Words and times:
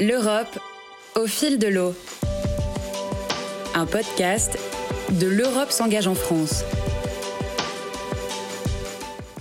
L'Europe 0.00 0.58
au 1.14 1.28
fil 1.28 1.56
de 1.56 1.68
l'eau. 1.68 1.94
Un 3.76 3.86
podcast 3.86 4.58
de 5.08 5.28
l'Europe 5.28 5.70
s'engage 5.70 6.08
en 6.08 6.16
France. 6.16 6.64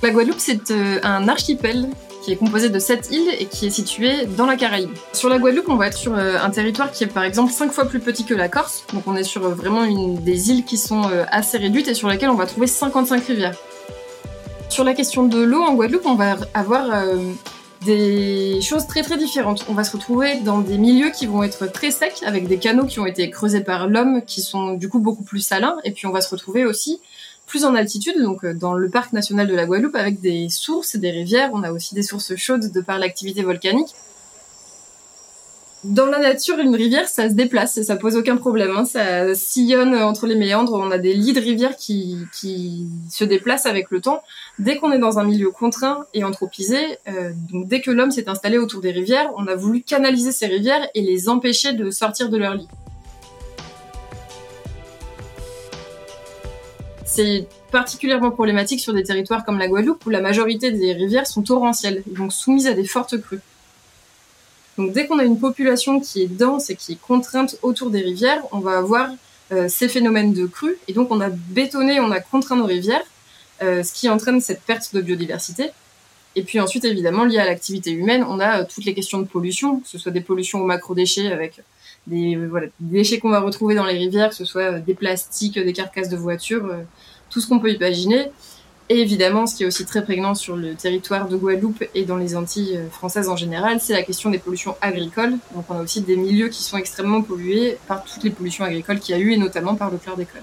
La 0.03 0.11
Guadeloupe, 0.11 0.37
c'est 0.37 0.69
euh, 0.69 0.99
un 1.01 1.27
archipel 1.27 1.89
qui 2.23 2.33
est 2.33 2.35
composé 2.35 2.69
de 2.69 2.77
sept 2.77 3.09
îles 3.09 3.33
et 3.39 3.47
qui 3.47 3.65
est 3.65 3.71
situé 3.71 4.27
dans 4.27 4.45
la 4.45 4.55
Caraïbe. 4.55 4.91
Sur 5.11 5.27
la 5.27 5.39
Guadeloupe, 5.39 5.69
on 5.69 5.75
va 5.75 5.87
être 5.87 5.97
sur 5.97 6.13
euh, 6.13 6.37
un 6.39 6.51
territoire 6.51 6.91
qui 6.91 7.03
est 7.03 7.07
par 7.07 7.23
exemple 7.23 7.51
cinq 7.51 7.71
fois 7.71 7.85
plus 7.85 7.99
petit 7.99 8.23
que 8.23 8.35
la 8.35 8.47
Corse. 8.47 8.85
Donc 8.93 9.07
on 9.07 9.15
est 9.15 9.23
sur 9.23 9.43
euh, 9.43 9.55
vraiment 9.55 9.83
une 9.85 10.23
des 10.23 10.51
îles 10.51 10.65
qui 10.65 10.77
sont 10.77 11.09
assez 11.31 11.57
réduites 11.57 11.87
et 11.87 11.95
sur 11.95 12.09
lesquelles 12.09 12.29
on 12.29 12.35
va 12.35 12.45
trouver 12.45 12.67
55 12.67 13.25
rivières. 13.25 13.55
Sur 14.69 14.83
la 14.83 14.93
question 14.93 15.23
de 15.23 15.41
l'eau 15.41 15.63
en 15.63 15.73
Guadeloupe, 15.73 16.05
on 16.05 16.13
va 16.13 16.35
avoir 16.53 16.91
des 17.85 18.61
choses 18.61 18.87
très 18.87 19.01
très 19.01 19.17
différentes. 19.17 19.65
On 19.69 19.73
va 19.73 19.83
se 19.83 19.91
retrouver 19.91 20.39
dans 20.41 20.59
des 20.59 20.77
milieux 20.77 21.09
qui 21.09 21.25
vont 21.25 21.43
être 21.43 21.67
très 21.71 21.91
secs, 21.91 22.23
avec 22.25 22.47
des 22.47 22.57
canaux 22.57 22.85
qui 22.85 22.99
ont 22.99 23.05
été 23.05 23.29
creusés 23.29 23.61
par 23.61 23.87
l'homme, 23.87 24.21
qui 24.25 24.41
sont 24.41 24.73
du 24.73 24.89
coup 24.89 24.99
beaucoup 24.99 25.23
plus 25.23 25.41
salins, 25.41 25.77
et 25.83 25.91
puis 25.91 26.07
on 26.07 26.11
va 26.11 26.21
se 26.21 26.29
retrouver 26.29 26.65
aussi 26.65 26.99
plus 27.45 27.65
en 27.65 27.75
altitude, 27.75 28.21
donc 28.21 28.45
euh, 28.45 28.53
dans 28.53 28.73
le 28.73 28.89
parc 28.89 29.13
national 29.13 29.47
de 29.47 29.53
la 29.53 29.65
Guadeloupe, 29.65 29.95
avec 29.95 30.21
des 30.21 30.49
sources, 30.49 30.95
des 30.95 31.11
rivières. 31.11 31.51
On 31.53 31.63
a 31.63 31.71
aussi 31.71 31.93
des 31.93 32.03
sources 32.03 32.35
chaudes 32.35 32.71
de 32.71 32.81
par 32.81 32.99
l'activité 32.99 33.43
volcanique 33.43 33.93
dans 35.83 36.05
la 36.05 36.19
nature, 36.19 36.59
une 36.59 36.75
rivière, 36.75 37.07
ça 37.09 37.29
se 37.29 37.33
déplace 37.33 37.77
et 37.77 37.83
ça 37.83 37.97
pose 37.97 38.15
aucun 38.15 38.37
problème. 38.37 38.71
Hein. 38.75 38.85
Ça 38.85 39.35
sillonne 39.35 39.93
entre 39.95 40.27
les 40.27 40.35
méandres. 40.35 40.73
On 40.73 40.91
a 40.91 40.97
des 40.97 41.13
lits 41.13 41.33
de 41.33 41.41
rivière 41.41 41.75
qui, 41.75 42.17
qui 42.33 42.87
se 43.09 43.23
déplacent 43.23 43.65
avec 43.65 43.91
le 43.91 43.99
temps. 43.99 44.23
Dès 44.59 44.77
qu'on 44.77 44.91
est 44.91 44.99
dans 44.99 45.19
un 45.19 45.25
milieu 45.25 45.51
contraint 45.51 46.05
et 46.13 46.23
anthropisé, 46.23 46.77
euh, 47.09 47.31
donc 47.51 47.67
dès 47.67 47.81
que 47.81 47.91
l'homme 47.91 48.11
s'est 48.11 48.29
installé 48.29 48.57
autour 48.57 48.81
des 48.81 48.91
rivières, 48.91 49.29
on 49.35 49.47
a 49.47 49.55
voulu 49.55 49.81
canaliser 49.81 50.31
ces 50.31 50.47
rivières 50.47 50.87
et 50.95 51.01
les 51.01 51.27
empêcher 51.27 51.73
de 51.73 51.91
sortir 51.91 52.29
de 52.29 52.37
leur 52.37 52.55
lit. 52.55 52.67
C'est 57.05 57.47
particulièrement 57.71 58.31
problématique 58.31 58.79
sur 58.79 58.93
des 58.93 59.03
territoires 59.03 59.43
comme 59.43 59.59
la 59.59 59.67
Guadeloupe 59.67 60.05
où 60.05 60.09
la 60.09 60.21
majorité 60.21 60.71
des 60.71 60.93
rivières 60.93 61.27
sont 61.27 61.43
torrentielles, 61.43 62.03
donc 62.07 62.31
soumises 62.31 62.67
à 62.67 62.73
des 62.73 62.85
fortes 62.85 63.19
crues. 63.19 63.41
Donc 64.77 64.91
dès 64.91 65.05
qu'on 65.05 65.19
a 65.19 65.23
une 65.23 65.39
population 65.39 65.99
qui 65.99 66.21
est 66.21 66.27
dense 66.27 66.69
et 66.69 66.75
qui 66.75 66.93
est 66.93 67.01
contrainte 67.01 67.57
autour 67.61 67.89
des 67.89 68.01
rivières, 68.01 68.41
on 68.51 68.59
va 68.59 68.77
avoir 68.77 69.09
euh, 69.51 69.67
ces 69.69 69.87
phénomènes 69.87 70.33
de 70.33 70.45
crue. 70.45 70.77
Et 70.87 70.93
donc 70.93 71.11
on 71.11 71.21
a 71.21 71.29
bétonné, 71.29 71.99
on 71.99 72.11
a 72.11 72.19
contraint 72.19 72.55
nos 72.55 72.65
rivières, 72.65 73.03
euh, 73.61 73.83
ce 73.83 73.93
qui 73.93 74.09
entraîne 74.09 74.41
cette 74.41 74.61
perte 74.61 74.93
de 74.95 75.01
biodiversité. 75.01 75.69
Et 76.35 76.41
puis 76.41 76.59
ensuite, 76.59 76.83
évidemment, 76.85 77.25
lié 77.25 77.37
à 77.37 77.45
l'activité 77.45 77.91
humaine, 77.91 78.25
on 78.27 78.39
a 78.39 78.61
euh, 78.61 78.65
toutes 78.67 78.85
les 78.85 78.95
questions 78.95 79.19
de 79.19 79.27
pollution, 79.27 79.79
que 79.79 79.87
ce 79.87 79.99
soit 79.99 80.11
des 80.11 80.21
pollutions 80.21 80.59
aux 80.59 80.65
macro-déchets 80.65 81.31
avec 81.31 81.61
des, 82.07 82.35
des 82.35 82.71
déchets 82.79 83.19
qu'on 83.19 83.29
va 83.29 83.41
retrouver 83.41 83.75
dans 83.75 83.85
les 83.85 83.97
rivières, 83.97 84.29
que 84.29 84.35
ce 84.35 84.45
soit 84.45 84.79
des 84.79 84.95
plastiques, 84.95 85.59
des 85.59 85.73
carcasses 85.73 86.09
de 86.09 86.17
voitures, 86.17 86.67
tout 87.29 87.39
ce 87.39 87.47
qu'on 87.47 87.59
peut 87.59 87.71
imaginer. 87.71 88.29
Et 88.89 88.99
évidemment, 88.99 89.47
ce 89.47 89.55
qui 89.55 89.63
est 89.63 89.65
aussi 89.65 89.85
très 89.85 90.03
prégnant 90.03 90.35
sur 90.35 90.57
le 90.57 90.75
territoire 90.75 91.29
de 91.29 91.37
Guadeloupe 91.37 91.83
et 91.95 92.03
dans 92.03 92.17
les 92.17 92.35
Antilles 92.35 92.77
euh, 92.77 92.89
françaises 92.89 93.29
en 93.29 93.37
général, 93.37 93.79
c'est 93.79 93.93
la 93.93 94.03
question 94.03 94.29
des 94.29 94.39
pollutions 94.39 94.75
agricoles. 94.81 95.37
Donc 95.55 95.65
on 95.69 95.77
a 95.77 95.81
aussi 95.81 96.01
des 96.01 96.17
milieux 96.17 96.49
qui 96.49 96.63
sont 96.63 96.77
extrêmement 96.77 97.21
pollués 97.21 97.77
par 97.87 98.03
toutes 98.03 98.23
les 98.23 98.29
pollutions 98.29 98.65
agricoles 98.65 98.99
qu'il 98.99 99.15
y 99.15 99.17
a 99.17 99.21
eu, 99.21 99.31
et 99.31 99.37
notamment 99.37 99.75
par 99.75 99.89
le 99.89 99.97
chlordécone. 99.97 100.41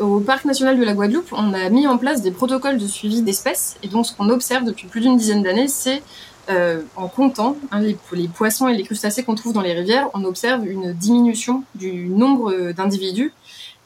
Au 0.00 0.20
parc 0.20 0.44
national 0.44 0.78
de 0.78 0.84
la 0.84 0.92
Guadeloupe, 0.92 1.32
on 1.32 1.54
a 1.54 1.70
mis 1.70 1.86
en 1.86 1.96
place 1.96 2.22
des 2.22 2.30
protocoles 2.30 2.78
de 2.78 2.86
suivi 2.86 3.22
d'espèces. 3.22 3.76
Et 3.82 3.88
donc 3.88 4.06
ce 4.06 4.14
qu'on 4.14 4.28
observe 4.28 4.64
depuis 4.64 4.86
plus 4.86 5.00
d'une 5.00 5.16
dizaine 5.16 5.42
d'années, 5.42 5.66
c'est 5.66 6.02
euh, 6.50 6.82
en 6.94 7.08
comptant 7.08 7.56
hein, 7.72 7.80
les, 7.80 7.96
les, 8.12 8.28
poissons 8.28 8.68
et 8.68 8.76
les 8.76 8.84
crustacés 8.84 9.24
qu'on 9.24 9.34
trouve 9.34 9.54
dans 9.54 9.60
les 9.60 9.72
rivières, 9.72 10.08
on 10.14 10.24
observe 10.24 10.66
une 10.66 10.92
diminution 10.92 11.64
du 11.74 12.08
nombre 12.08 12.72
d'individus 12.72 13.32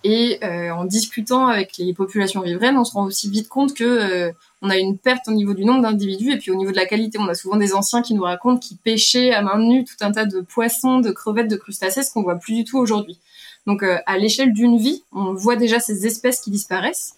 et 0.05 0.39
euh, 0.43 0.71
en 0.71 0.85
discutant 0.85 1.47
avec 1.47 1.77
les 1.79 1.95
populations 1.95 2.41
riveraines, 2.41 2.77
on 2.77 2.85
se 2.85 2.93
rend 2.93 3.05
aussi 3.05 3.31
vite 3.31 3.49
compte 3.49 3.75
que 3.75 3.85
euh, 3.85 4.33
on 4.61 4.71
a 4.71 4.77
une 4.77 4.99
perte 4.99 5.29
au 5.29 5.33
niveau 5.33 5.55
du 5.55 5.65
nombre 5.65 5.83
d'individus 5.83 6.33
et 6.33 6.39
puis 6.39 6.51
au 6.51 6.57
niveau 6.57 6.71
de 6.71 6.77
la 6.77 6.87
qualité. 6.87 7.19
On 7.19 7.29
a 7.29 7.35
souvent 7.35 7.57
des 7.57 7.75
anciens 7.75 8.03
qui 8.03 8.15
nous 8.15 8.23
racontent 8.23 8.59
qu'ils 8.59 8.79
pêchaient 8.79 9.33
à 9.33 9.43
main 9.43 9.59
nue 9.59 9.85
tout 9.85 9.97
un 10.01 10.11
tas 10.11 10.25
de 10.25 10.41
poissons, 10.41 11.01
de 11.01 11.11
crevettes, 11.11 11.49
de 11.49 11.57
crustacés, 11.57 12.03
ce 12.03 12.13
qu'on 12.13 12.23
voit 12.23 12.37
plus 12.37 12.55
du 12.55 12.65
tout 12.65 12.79
aujourd'hui. 12.79 13.19
Donc 13.67 13.83
euh, 13.83 13.99
à 14.07 14.19
l'échelle 14.19 14.53
d'une 14.53 14.77
vie, 14.77 15.05
on 15.13 15.35
voit 15.35 15.57
déjà 15.57 15.79
ces 15.79 16.07
espèces 16.07 16.41
qui 16.41 16.51
disparaissent. 16.51 17.15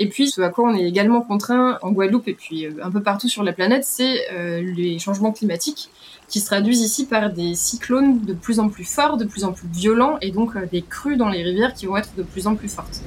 Et 0.00 0.08
puis, 0.08 0.28
ce 0.28 0.40
à 0.40 0.48
quoi 0.48 0.70
on 0.70 0.74
est 0.74 0.84
également 0.84 1.20
contraint 1.20 1.78
en 1.82 1.92
Guadeloupe 1.92 2.26
et 2.26 2.34
puis 2.34 2.66
un 2.82 2.90
peu 2.90 3.02
partout 3.02 3.28
sur 3.28 3.44
la 3.44 3.52
planète, 3.52 3.84
c'est 3.84 4.26
les 4.60 4.98
changements 4.98 5.30
climatiques 5.30 5.90
qui 6.30 6.40
se 6.40 6.46
traduisent 6.46 6.80
ici 6.80 7.06
par 7.06 7.30
des 7.30 7.54
cyclones 7.54 8.20
de 8.24 8.32
plus 8.32 8.60
en 8.60 8.68
plus 8.68 8.84
forts, 8.84 9.16
de 9.16 9.24
plus 9.24 9.44
en 9.44 9.52
plus 9.52 9.68
violents, 9.68 10.16
et 10.22 10.30
donc 10.30 10.56
euh, 10.56 10.64
des 10.70 10.80
crues 10.80 11.16
dans 11.16 11.28
les 11.28 11.42
rivières 11.42 11.74
qui 11.74 11.86
vont 11.86 11.96
être 11.96 12.14
de 12.16 12.22
plus 12.22 12.46
en 12.46 12.54
plus 12.54 12.68
fortes. 12.68 13.02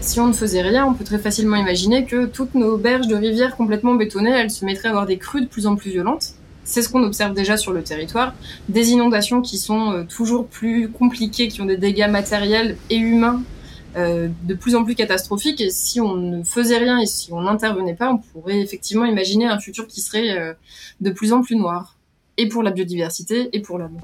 Si 0.00 0.18
on 0.20 0.26
ne 0.26 0.32
faisait 0.32 0.62
rien, 0.62 0.86
on 0.86 0.94
peut 0.94 1.04
très 1.04 1.18
facilement 1.18 1.56
imaginer 1.56 2.06
que 2.06 2.24
toutes 2.24 2.54
nos 2.54 2.78
berges 2.78 3.08
de 3.08 3.14
rivières 3.14 3.56
complètement 3.56 3.94
bétonnées, 3.94 4.30
elles 4.30 4.50
se 4.50 4.64
mettraient 4.64 4.88
à 4.88 4.92
avoir 4.92 5.06
des 5.06 5.18
crues 5.18 5.42
de 5.42 5.46
plus 5.46 5.66
en 5.66 5.76
plus 5.76 5.90
violentes. 5.90 6.30
C'est 6.64 6.80
ce 6.80 6.88
qu'on 6.88 7.02
observe 7.02 7.34
déjà 7.34 7.58
sur 7.58 7.72
le 7.72 7.82
territoire. 7.82 8.32
Des 8.70 8.90
inondations 8.90 9.42
qui 9.42 9.58
sont 9.58 9.92
euh, 9.92 10.04
toujours 10.04 10.46
plus 10.46 10.88
compliquées, 10.88 11.48
qui 11.48 11.60
ont 11.60 11.66
des 11.66 11.76
dégâts 11.76 12.08
matériels 12.08 12.76
et 12.88 12.96
humains 12.96 13.42
euh, 13.96 14.28
de 14.44 14.54
plus 14.54 14.74
en 14.74 14.84
plus 14.84 14.94
catastrophique. 14.94 15.60
Et 15.60 15.70
si 15.70 16.00
on 16.00 16.14
ne 16.14 16.42
faisait 16.42 16.78
rien 16.78 16.98
et 16.98 17.06
si 17.06 17.32
on 17.32 17.42
n'intervenait 17.42 17.94
pas, 17.94 18.12
on 18.12 18.18
pourrait 18.18 18.60
effectivement 18.60 19.04
imaginer 19.04 19.46
un 19.46 19.58
futur 19.58 19.86
qui 19.86 20.00
serait 20.00 20.38
euh, 20.38 20.52
de 21.00 21.10
plus 21.10 21.32
en 21.32 21.40
plus 21.40 21.56
noir, 21.56 21.96
et 22.36 22.48
pour 22.48 22.62
la 22.62 22.70
biodiversité 22.70 23.48
et 23.52 23.60
pour 23.60 23.78
l'homme. 23.78 23.98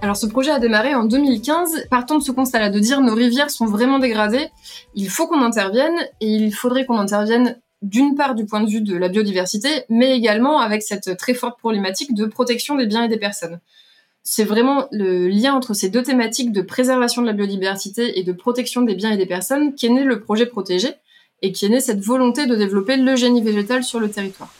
Alors 0.00 0.16
ce 0.16 0.26
projet 0.26 0.52
a 0.52 0.60
démarré 0.60 0.94
en 0.94 1.04
2015, 1.04 1.86
partant 1.90 2.18
de 2.18 2.22
ce 2.22 2.30
constat-là, 2.30 2.70
de 2.70 2.78
dire 2.78 3.00
nos 3.00 3.14
rivières 3.14 3.50
sont 3.50 3.66
vraiment 3.66 3.98
dégradées, 3.98 4.48
il 4.94 5.10
faut 5.10 5.26
qu'on 5.26 5.42
intervienne, 5.42 5.96
et 6.20 6.28
il 6.28 6.52
faudrait 6.52 6.86
qu'on 6.86 6.98
intervienne 6.98 7.58
d'une 7.82 8.14
part 8.14 8.34
du 8.34 8.44
point 8.44 8.60
de 8.60 8.70
vue 8.70 8.80
de 8.80 8.96
la 8.96 9.08
biodiversité, 9.08 9.68
mais 9.88 10.16
également 10.16 10.60
avec 10.60 10.82
cette 10.82 11.16
très 11.16 11.34
forte 11.34 11.58
problématique 11.58 12.14
de 12.14 12.26
protection 12.26 12.76
des 12.76 12.86
biens 12.86 13.04
et 13.04 13.08
des 13.08 13.18
personnes 13.18 13.60
c'est 14.30 14.44
vraiment 14.44 14.88
le 14.92 15.26
lien 15.26 15.54
entre 15.54 15.72
ces 15.72 15.88
deux 15.88 16.02
thématiques 16.02 16.52
de 16.52 16.60
préservation 16.60 17.22
de 17.22 17.26
la 17.26 17.32
biodiversité 17.32 18.18
et 18.18 18.24
de 18.24 18.32
protection 18.32 18.82
des 18.82 18.94
biens 18.94 19.10
et 19.10 19.16
des 19.16 19.24
personnes 19.24 19.74
qui 19.74 19.86
est 19.86 19.88
né 19.88 20.04
le 20.04 20.20
projet 20.20 20.44
protégé 20.44 20.88
et 21.40 21.50
qui 21.50 21.64
est 21.64 21.70
né 21.70 21.80
cette 21.80 22.04
volonté 22.04 22.44
de 22.44 22.54
développer 22.54 22.98
le 22.98 23.16
génie 23.16 23.42
végétal 23.42 23.82
sur 23.82 24.00
le 24.00 24.10
territoire. 24.10 24.52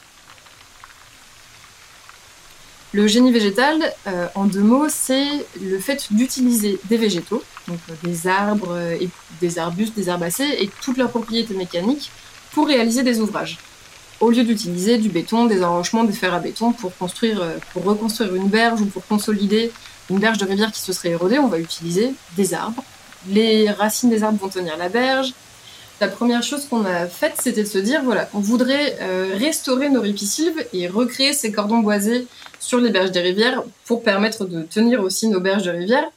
Le 2.95 3.07
génie 3.07 3.31
végétal, 3.31 3.93
euh, 4.07 4.29
en 4.35 4.47
deux 4.47 4.63
mots, 4.63 4.87
c'est 4.89 5.27
le 5.61 5.79
fait 5.79 6.15
d'utiliser 6.15 6.81
des 6.89 6.97
végétaux, 6.97 7.43
donc 7.67 7.79
euh, 7.91 7.93
des 8.05 8.27
arbres, 8.27 8.75
et 8.99 9.11
des 9.43 9.59
arbustes, 9.59 9.95
des 9.95 10.09
herbacées 10.09 10.49
et 10.61 10.71
toutes 10.81 10.97
leurs 10.97 11.11
propriétés 11.11 11.53
mécaniques 11.53 12.11
pour 12.53 12.69
réaliser 12.69 13.03
des 13.03 13.21
ouvrages 13.21 13.59
au 14.21 14.31
lieu 14.31 14.45
d'utiliser 14.45 14.99
du 14.99 15.09
béton, 15.09 15.47
des 15.47 15.63
enrochements, 15.63 16.05
des 16.05 16.13
fers 16.13 16.35
à 16.35 16.41
béton 16.41 16.73
pour 16.73 16.97
construire, 16.97 17.41
euh, 17.41 17.57
pour 17.73 17.85
reconstruire 17.85 18.35
une 18.35 18.49
berge 18.49 18.81
ou 18.81 18.87
pour 18.87 19.07
consolider 19.07 19.71
une 20.11 20.19
berge 20.19 20.39
de 20.39 20.45
rivière 20.45 20.73
qui 20.73 20.81
se 20.81 20.93
serait 20.93 21.11
érodée, 21.11 21.39
on 21.39 21.49
va 21.49 21.59
utiliser 21.59 22.13
des 22.37 22.55
arbres. 22.55 22.83
Les 23.29 23.71
racines 23.71 24.11
des 24.11 24.23
arbres 24.23 24.39
vont 24.41 24.49
tenir 24.49 24.77
la 24.77 24.89
berge. 24.89 25.33
La 26.01 26.09
première 26.09 26.43
chose 26.43 26.65
qu'on 26.67 26.85
a 26.85 27.07
faite, 27.07 27.35
c'était 27.41 27.65
de 27.65 27.69
se 27.69 27.79
dire, 27.79 28.03
voilà, 28.05 28.29
on 28.33 28.39
voudrait 28.39 28.97
euh, 29.01 29.35
restaurer 29.37 29.91
nos 29.91 30.01
ripisylves 30.01 30.65
et 30.73 30.87
recréer 30.87 31.33
ces 31.33 31.51
cordons 31.51 31.79
boisés 31.79 32.27
sur 32.61 32.79
les 32.79 32.91
berges 32.91 33.11
des 33.11 33.21
rivières 33.21 33.63
pour 33.85 34.03
permettre 34.03 34.45
de 34.45 34.63
tenir 34.63 35.03
aussi 35.03 35.29
nos 35.29 35.41
berges 35.41 35.65
de 35.65 35.71
rivière. 35.71 36.09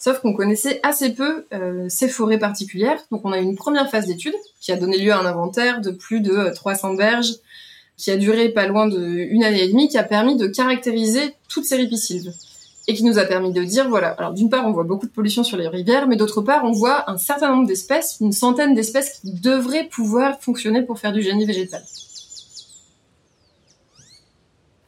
Sauf 0.00 0.20
qu'on 0.20 0.32
connaissait 0.32 0.80
assez 0.82 1.12
peu 1.12 1.44
euh, 1.52 1.84
ces 1.90 2.08
forêts 2.08 2.38
particulières. 2.38 2.98
Donc 3.12 3.20
on 3.24 3.32
a 3.32 3.38
eu 3.38 3.42
une 3.42 3.54
première 3.54 3.90
phase 3.90 4.06
d'étude 4.06 4.34
qui 4.58 4.72
a 4.72 4.76
donné 4.76 4.96
lieu 4.96 5.12
à 5.12 5.18
un 5.18 5.26
inventaire 5.26 5.82
de 5.82 5.90
plus 5.90 6.22
de 6.22 6.50
300 6.54 6.94
berges 6.94 7.34
qui 7.98 8.10
a 8.10 8.16
duré 8.16 8.48
pas 8.48 8.66
loin 8.66 8.88
d'une 8.88 9.44
année 9.44 9.62
et 9.62 9.68
demie, 9.68 9.88
qui 9.88 9.98
a 9.98 10.02
permis 10.02 10.36
de 10.36 10.46
caractériser 10.46 11.34
toutes 11.50 11.66
ces 11.66 11.76
ripisylves 11.76 12.32
et 12.88 12.94
qui 12.94 13.04
nous 13.04 13.18
a 13.18 13.26
permis 13.26 13.52
de 13.52 13.62
dire 13.62 13.90
voilà. 13.90 14.08
Alors 14.12 14.32
d'une 14.32 14.48
part, 14.48 14.66
on 14.66 14.72
voit 14.72 14.84
beaucoup 14.84 15.04
de 15.04 15.12
pollution 15.12 15.44
sur 15.44 15.58
les 15.58 15.68
rivières, 15.68 16.08
mais 16.08 16.16
d'autre 16.16 16.40
part, 16.40 16.64
on 16.64 16.72
voit 16.72 17.10
un 17.10 17.18
certain 17.18 17.50
nombre 17.50 17.66
d'espèces, 17.66 18.16
une 18.22 18.32
centaine 18.32 18.74
d'espèces 18.74 19.20
qui 19.20 19.34
devraient 19.34 19.86
pouvoir 19.86 20.40
fonctionner 20.40 20.80
pour 20.80 20.98
faire 20.98 21.12
du 21.12 21.20
génie 21.20 21.44
végétal. 21.44 21.82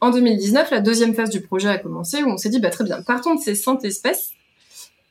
En 0.00 0.10
2019, 0.10 0.70
la 0.70 0.80
deuxième 0.80 1.12
phase 1.12 1.28
du 1.28 1.42
projet 1.42 1.68
a 1.68 1.76
commencé 1.76 2.22
où 2.22 2.30
on 2.30 2.38
s'est 2.38 2.48
dit 2.48 2.60
bah 2.60 2.70
très 2.70 2.84
bien, 2.84 3.02
partons 3.02 3.34
de 3.34 3.40
ces 3.40 3.54
100 3.54 3.84
espèces 3.84 4.30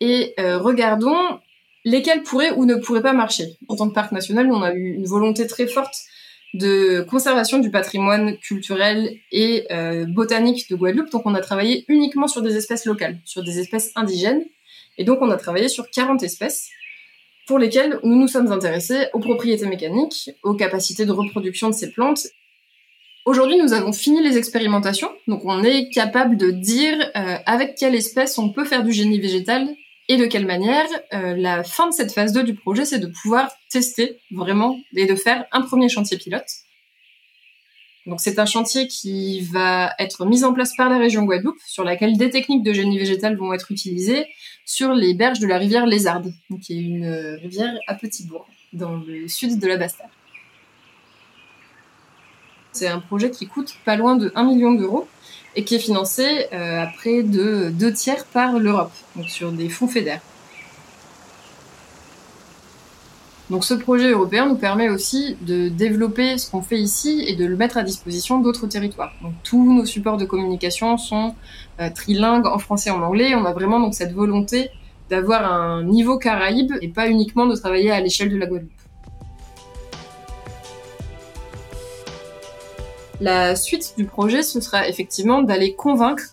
et 0.01 0.33
euh, 0.39 0.57
regardons 0.57 1.39
lesquelles 1.85 2.23
pourraient 2.23 2.51
ou 2.51 2.65
ne 2.65 2.75
pourraient 2.75 3.01
pas 3.01 3.13
marcher. 3.13 3.45
En 3.69 3.75
tant 3.75 3.87
que 3.87 3.93
parc 3.93 4.11
national, 4.11 4.51
on 4.51 4.61
a 4.61 4.73
eu 4.73 4.95
une 4.95 5.05
volonté 5.05 5.47
très 5.47 5.67
forte 5.67 5.95
de 6.53 7.01
conservation 7.09 7.59
du 7.59 7.71
patrimoine 7.71 8.37
culturel 8.37 9.15
et 9.31 9.65
euh, 9.71 10.05
botanique 10.05 10.69
de 10.69 10.75
Guadeloupe. 10.75 11.11
Donc 11.11 11.25
on 11.25 11.35
a 11.35 11.39
travaillé 11.39 11.85
uniquement 11.87 12.27
sur 12.27 12.41
des 12.41 12.57
espèces 12.57 12.85
locales, 12.85 13.19
sur 13.23 13.43
des 13.43 13.59
espèces 13.59 13.91
indigènes. 13.95 14.43
Et 14.97 15.05
donc 15.05 15.19
on 15.21 15.29
a 15.29 15.37
travaillé 15.37 15.69
sur 15.69 15.89
40 15.89 16.23
espèces. 16.23 16.69
pour 17.47 17.59
lesquels 17.59 17.99
nous 18.03 18.15
nous 18.15 18.27
sommes 18.27 18.51
intéressés 18.51 19.07
aux 19.13 19.19
propriétés 19.19 19.65
mécaniques, 19.65 20.29
aux 20.41 20.53
capacités 20.53 21.05
de 21.05 21.11
reproduction 21.11 21.69
de 21.69 21.73
ces 21.73 21.91
plantes. 21.91 22.27
Aujourd'hui, 23.25 23.57
nous 23.57 23.73
avons 23.73 23.93
fini 23.93 24.21
les 24.23 24.37
expérimentations, 24.37 25.11
donc 25.27 25.41
on 25.45 25.63
est 25.63 25.89
capable 25.89 26.37
de 26.37 26.49
dire 26.49 26.97
euh, 27.15 27.37
avec 27.45 27.75
quelle 27.75 27.93
espèce 27.93 28.37
on 28.37 28.49
peut 28.51 28.65
faire 28.65 28.83
du 28.83 28.91
génie 28.91 29.19
végétal 29.19 29.67
et 30.11 30.17
de 30.17 30.25
quelle 30.25 30.45
manière. 30.45 30.85
Euh, 31.13 31.35
la 31.37 31.63
fin 31.63 31.87
de 31.87 31.93
cette 31.93 32.11
phase 32.11 32.33
2 32.33 32.43
du 32.43 32.53
projet, 32.53 32.83
c'est 32.83 32.99
de 32.99 33.07
pouvoir 33.07 33.49
tester 33.69 34.19
vraiment 34.29 34.77
et 34.93 35.05
de 35.05 35.15
faire 35.15 35.45
un 35.53 35.61
premier 35.61 35.87
chantier 35.87 36.17
pilote. 36.17 36.47
C'est 38.17 38.39
un 38.39 38.45
chantier 38.45 38.87
qui 38.87 39.41
va 39.41 39.93
être 39.99 40.25
mis 40.25 40.43
en 40.43 40.53
place 40.53 40.75
par 40.75 40.89
la 40.89 40.97
région 40.97 41.23
Guadeloupe, 41.23 41.59
sur 41.65 41.83
laquelle 41.85 42.17
des 42.17 42.29
techniques 42.29 42.63
de 42.63 42.73
génie 42.73 42.97
végétal 42.97 43.37
vont 43.37 43.53
être 43.53 43.71
utilisées 43.71 44.25
sur 44.65 44.93
les 44.93 45.13
berges 45.13 45.39
de 45.39 45.47
la 45.47 45.57
rivière 45.57 45.85
Lézarde, 45.85 46.33
qui 46.61 46.73
est 46.73 46.81
une 46.81 47.05
euh, 47.05 47.37
rivière 47.37 47.73
à 47.87 47.95
petit 47.95 48.25
bourg, 48.25 48.47
dans 48.73 48.97
le 48.97 49.27
sud 49.27 49.59
de 49.59 49.67
la 49.67 49.77
Basse-Terre. 49.77 50.09
C'est 52.73 52.87
un 52.87 52.99
projet 52.99 53.29
qui 53.29 53.47
coûte 53.47 53.75
pas 53.85 53.95
loin 53.95 54.15
de 54.15 54.31
1 54.35 54.43
million 54.43 54.73
d'euros 54.73 55.07
et 55.55 55.63
qui 55.63 55.75
est 55.75 55.79
financé 55.79 56.47
euh, 56.53 56.83
à 56.83 56.87
près 56.87 57.23
de 57.23 57.69
deux 57.69 57.93
tiers 57.93 58.25
par 58.25 58.59
l'Europe, 58.59 58.91
donc 59.15 59.29
sur 59.29 59.51
des 59.51 59.69
fonds 59.69 59.87
fédères. 59.87 60.21
Donc 63.49 63.65
ce 63.65 63.73
projet 63.73 64.11
européen 64.11 64.47
nous 64.47 64.55
permet 64.55 64.87
aussi 64.89 65.35
de 65.41 65.67
développer 65.67 66.37
ce 66.37 66.49
qu'on 66.49 66.61
fait 66.61 66.79
ici 66.79 67.25
et 67.27 67.35
de 67.35 67.45
le 67.45 67.57
mettre 67.57 67.77
à 67.77 67.83
disposition 67.83 68.39
d'autres 68.39 68.65
territoires. 68.65 69.11
Donc 69.21 69.33
tous 69.43 69.73
nos 69.73 69.85
supports 69.85 70.15
de 70.15 70.23
communication 70.23 70.97
sont 70.97 71.35
euh, 71.81 71.89
trilingues 71.93 72.47
en 72.47 72.59
français 72.59 72.91
et 72.91 72.93
en 72.93 73.01
anglais. 73.01 73.35
On 73.35 73.43
a 73.43 73.51
vraiment 73.51 73.81
donc 73.81 73.93
cette 73.93 74.13
volonté 74.13 74.69
d'avoir 75.09 75.51
un 75.51 75.83
niveau 75.83 76.17
caraïbe 76.17 76.71
et 76.81 76.87
pas 76.87 77.09
uniquement 77.09 77.45
de 77.45 77.55
travailler 77.55 77.91
à 77.91 77.99
l'échelle 77.99 78.29
de 78.29 78.37
la 78.37 78.45
Guadeloupe. 78.45 78.71
La 83.21 83.55
suite 83.55 83.93
du 83.97 84.05
projet, 84.05 84.41
ce 84.41 84.59
sera 84.59 84.89
effectivement 84.89 85.43
d'aller 85.43 85.75
convaincre 85.75 86.23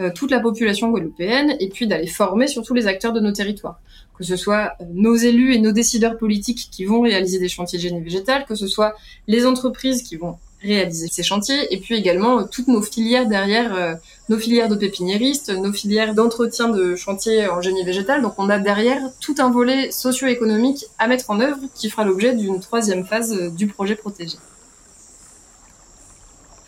euh, 0.00 0.10
toute 0.12 0.32
la 0.32 0.40
population 0.40 0.90
guadeloupéenne 0.90 1.54
et 1.60 1.68
puis 1.68 1.86
d'aller 1.86 2.08
former 2.08 2.48
surtout 2.48 2.74
les 2.74 2.88
acteurs 2.88 3.12
de 3.12 3.20
nos 3.20 3.30
territoires 3.30 3.78
que 4.16 4.24
ce 4.24 4.36
soit 4.36 4.72
euh, 4.80 4.84
nos 4.92 5.14
élus 5.14 5.54
et 5.54 5.58
nos 5.60 5.72
décideurs 5.72 6.18
politiques 6.18 6.68
qui 6.70 6.84
vont 6.84 7.00
réaliser 7.00 7.38
des 7.38 7.48
chantiers 7.48 7.78
de 7.78 7.82
génie 7.82 8.00
végétal, 8.00 8.44
que 8.46 8.54
ce 8.54 8.66
soit 8.66 8.94
les 9.26 9.46
entreprises 9.46 10.02
qui 10.02 10.16
vont 10.16 10.38
réaliser 10.60 11.08
ces 11.10 11.22
chantiers, 11.24 11.74
et 11.74 11.78
puis 11.78 11.96
également 11.96 12.40
euh, 12.40 12.44
toutes 12.50 12.68
nos 12.68 12.82
filières 12.82 13.26
derrière, 13.26 13.98
nos 14.28 14.38
filières 14.38 14.68
de 14.68 14.76
pépiniéristes, 14.76 15.50
nos 15.50 15.72
filières 15.72 16.14
d'entretien 16.14 16.68
de 16.68 16.94
chantiers 16.94 17.48
en 17.48 17.60
génie 17.60 17.84
végétal. 17.84 18.22
Donc 18.22 18.34
on 18.38 18.48
a 18.48 18.58
derrière 18.58 19.00
tout 19.20 19.34
un 19.38 19.50
volet 19.50 19.90
socio-économique 19.90 20.86
à 20.98 21.08
mettre 21.08 21.30
en 21.30 21.40
œuvre 21.40 21.58
qui 21.74 21.90
fera 21.90 22.04
l'objet 22.04 22.34
d'une 22.34 22.60
troisième 22.60 23.04
phase 23.04 23.36
du 23.52 23.66
projet 23.66 23.96
protégé. 23.96 24.36